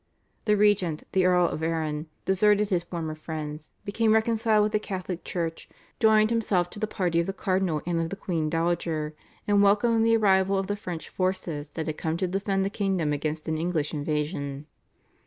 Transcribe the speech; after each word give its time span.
The 0.45 0.57
regent, 0.57 1.03
the 1.11 1.25
Earl 1.27 1.47
of 1.49 1.61
Arran, 1.61 2.07
deserted 2.25 2.69
his 2.69 2.83
former 2.83 3.13
friends, 3.13 3.69
became 3.85 4.13
reconciled 4.15 4.63
with 4.63 4.71
the 4.71 4.79
Catholic 4.79 5.23
Church, 5.23 5.69
joined 5.99 6.31
himself 6.31 6.71
to 6.71 6.79
the 6.79 6.87
party 6.87 7.19
of 7.19 7.27
the 7.27 7.33
cardinal 7.33 7.83
and 7.85 8.01
of 8.01 8.09
the 8.09 8.15
queen 8.15 8.49
dowager, 8.49 9.13
and 9.47 9.61
welcomed 9.61 10.03
the 10.03 10.17
arrival 10.17 10.57
of 10.57 10.65
the 10.65 10.75
French 10.75 11.07
forces 11.07 11.69
that 11.73 11.85
had 11.85 11.99
come 11.99 12.17
to 12.17 12.25
defend 12.27 12.65
the 12.65 12.71
kingdom 12.71 13.13
against 13.13 13.47
an 13.47 13.59
English 13.59 13.93
invasion. 13.93 14.65